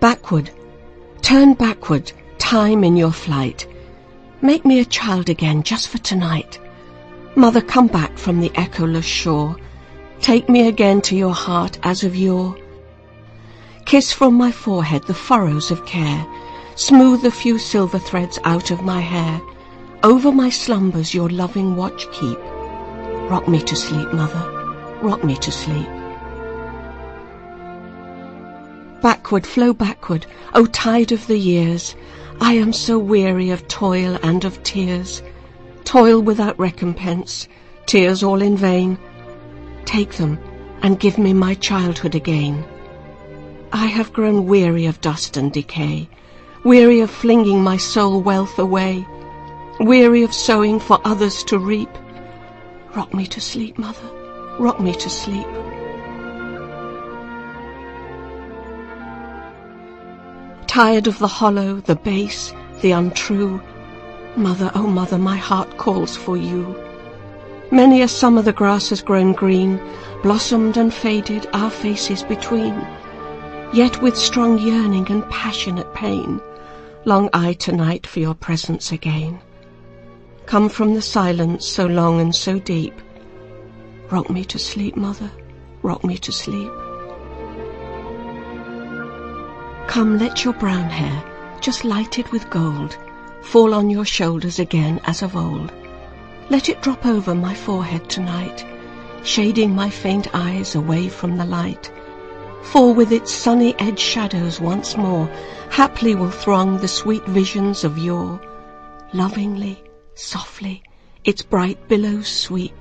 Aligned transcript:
Backward, 0.00 0.50
turn 1.22 1.54
backward, 1.54 2.12
time 2.38 2.84
in 2.84 2.96
your 2.96 3.10
flight. 3.10 3.66
Make 4.40 4.64
me 4.64 4.78
a 4.78 4.84
child 4.84 5.28
again 5.28 5.64
just 5.64 5.88
for 5.88 5.98
tonight. 5.98 6.60
Mother, 7.34 7.60
come 7.60 7.88
back 7.88 8.16
from 8.16 8.38
the 8.38 8.50
echoless 8.50 9.04
shore. 9.04 9.56
Take 10.20 10.48
me 10.48 10.68
again 10.68 11.00
to 11.02 11.16
your 11.16 11.34
heart 11.34 11.80
as 11.82 12.04
of 12.04 12.14
yore. 12.14 12.56
Kiss 13.86 14.12
from 14.12 14.34
my 14.34 14.52
forehead 14.52 15.02
the 15.08 15.14
furrows 15.14 15.72
of 15.72 15.84
care. 15.84 16.24
Smooth 16.76 17.22
the 17.22 17.32
few 17.32 17.58
silver 17.58 17.98
threads 17.98 18.38
out 18.44 18.70
of 18.70 18.82
my 18.82 19.00
hair. 19.00 19.40
Over 20.04 20.30
my 20.30 20.48
slumbers 20.48 21.12
your 21.12 21.28
loving 21.28 21.74
watch 21.74 22.06
keep. 22.12 22.38
Rock 23.28 23.48
me 23.48 23.60
to 23.62 23.74
sleep, 23.74 24.12
mother, 24.12 24.48
rock 25.02 25.24
me 25.24 25.34
to 25.38 25.50
sleep. 25.50 25.88
Backward, 29.00 29.46
flow 29.46 29.72
backward, 29.72 30.26
O 30.54 30.66
tide 30.66 31.12
of 31.12 31.26
the 31.28 31.38
years. 31.38 31.94
I 32.40 32.54
am 32.54 32.72
so 32.72 32.98
weary 32.98 33.50
of 33.50 33.68
toil 33.68 34.18
and 34.22 34.44
of 34.44 34.62
tears. 34.64 35.22
Toil 35.84 36.20
without 36.20 36.58
recompense, 36.58 37.46
tears 37.86 38.22
all 38.22 38.42
in 38.42 38.56
vain. 38.56 38.98
Take 39.84 40.14
them 40.14 40.38
and 40.82 40.98
give 40.98 41.16
me 41.16 41.32
my 41.32 41.54
childhood 41.54 42.14
again. 42.14 42.64
I 43.72 43.86
have 43.86 44.12
grown 44.12 44.46
weary 44.46 44.86
of 44.86 45.00
dust 45.00 45.36
and 45.36 45.52
decay, 45.52 46.08
weary 46.64 47.00
of 47.00 47.10
flinging 47.10 47.62
my 47.62 47.76
soul 47.76 48.20
wealth 48.20 48.58
away, 48.58 49.06
weary 49.78 50.24
of 50.24 50.34
sowing 50.34 50.80
for 50.80 51.00
others 51.04 51.44
to 51.44 51.58
reap. 51.58 51.90
Rock 52.96 53.14
me 53.14 53.26
to 53.28 53.40
sleep, 53.40 53.78
mother, 53.78 54.10
rock 54.58 54.80
me 54.80 54.94
to 54.94 55.08
sleep. 55.08 55.46
Tired 60.78 61.08
of 61.08 61.18
the 61.18 61.26
hollow, 61.26 61.80
the 61.80 61.96
base, 61.96 62.54
the 62.82 62.92
untrue, 62.92 63.60
Mother, 64.36 64.70
oh 64.76 64.86
mother, 64.86 65.18
my 65.18 65.36
heart 65.36 65.76
calls 65.76 66.16
for 66.16 66.36
you. 66.36 66.72
Many 67.72 68.02
a 68.02 68.06
summer 68.06 68.42
the 68.42 68.52
grass 68.52 68.90
has 68.90 69.02
grown 69.02 69.32
green, 69.32 69.80
blossomed 70.22 70.76
and 70.76 70.94
faded, 70.94 71.48
our 71.52 71.68
faces 71.68 72.22
between. 72.22 72.74
Yet 73.72 74.00
with 74.00 74.16
strong 74.16 74.56
yearning 74.60 75.10
and 75.10 75.28
passionate 75.28 75.92
pain, 75.94 76.40
long 77.04 77.28
I 77.32 77.54
tonight 77.54 78.06
for 78.06 78.20
your 78.20 78.34
presence 78.34 78.92
again. 78.92 79.40
Come 80.46 80.68
from 80.68 80.94
the 80.94 81.02
silence 81.02 81.66
so 81.66 81.86
long 81.86 82.20
and 82.20 82.32
so 82.32 82.60
deep. 82.60 82.94
Rock 84.12 84.30
me 84.30 84.44
to 84.44 84.60
sleep, 84.60 84.94
mother, 84.94 85.32
rock 85.82 86.04
me 86.04 86.16
to 86.18 86.30
sleep. 86.30 86.70
Come, 89.88 90.18
let 90.18 90.44
your 90.44 90.52
brown 90.52 90.90
hair, 90.90 91.24
just 91.62 91.82
lighted 91.82 92.28
with 92.28 92.50
gold, 92.50 92.98
fall 93.40 93.72
on 93.72 93.88
your 93.88 94.04
shoulders 94.04 94.58
again 94.58 95.00
as 95.04 95.22
of 95.22 95.34
old. 95.34 95.72
Let 96.50 96.68
it 96.68 96.82
drop 96.82 97.06
over 97.06 97.34
my 97.34 97.54
forehead 97.54 98.06
tonight, 98.10 98.66
shading 99.24 99.74
my 99.74 99.88
faint 99.88 100.28
eyes 100.34 100.74
away 100.74 101.08
from 101.08 101.38
the 101.38 101.46
light. 101.46 101.90
For 102.64 102.92
with 102.92 103.12
its 103.12 103.32
sunny 103.32 103.74
edge 103.78 103.98
shadows 103.98 104.60
once 104.60 104.94
more, 104.94 105.26
haply 105.70 106.14
will 106.14 106.30
throng 106.30 106.76
the 106.76 106.86
sweet 106.86 107.24
visions 107.24 107.82
of 107.82 107.96
yore. 107.96 108.38
Lovingly, 109.14 109.82
softly, 110.14 110.82
its 111.24 111.40
bright 111.40 111.88
billows 111.88 112.28
sweep. 112.28 112.76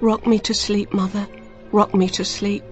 Rock 0.00 0.26
me 0.26 0.40
to 0.40 0.52
sleep, 0.52 0.92
mother, 0.92 1.28
rock 1.70 1.94
me 1.94 2.08
to 2.08 2.24
sleep. 2.24 2.64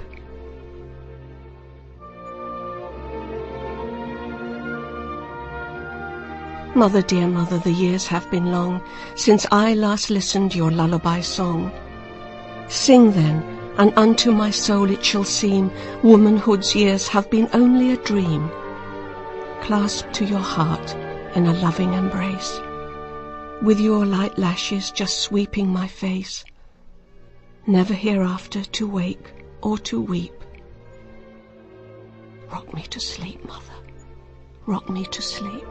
Mother, 6.76 7.00
dear 7.00 7.26
mother, 7.26 7.56
the 7.56 7.72
years 7.72 8.06
have 8.08 8.30
been 8.30 8.52
long 8.52 8.82
Since 9.14 9.46
I 9.50 9.72
last 9.72 10.10
listened 10.10 10.54
your 10.54 10.70
lullaby 10.70 11.22
song. 11.22 11.72
Sing 12.68 13.12
then, 13.12 13.42
and 13.78 13.94
unto 13.96 14.30
my 14.30 14.50
soul 14.50 14.90
it 14.90 15.02
shall 15.02 15.24
seem 15.24 15.70
Womanhood's 16.02 16.74
years 16.74 17.08
have 17.08 17.30
been 17.30 17.48
only 17.54 17.92
a 17.92 17.96
dream, 17.96 18.50
Clasped 19.62 20.12
to 20.16 20.26
your 20.26 20.38
heart 20.38 20.94
in 21.34 21.46
a 21.46 21.58
loving 21.62 21.94
embrace, 21.94 22.60
With 23.62 23.80
your 23.80 24.04
light 24.04 24.36
lashes 24.36 24.90
just 24.90 25.20
sweeping 25.20 25.68
my 25.68 25.86
face, 25.86 26.44
Never 27.66 27.94
hereafter 27.94 28.62
to 28.62 28.86
wake 28.86 29.32
or 29.62 29.78
to 29.78 29.98
weep. 29.98 30.44
Rock 32.52 32.74
me 32.74 32.82
to 32.90 33.00
sleep, 33.00 33.42
mother, 33.46 33.78
rock 34.66 34.90
me 34.90 35.06
to 35.06 35.22
sleep. 35.22 35.64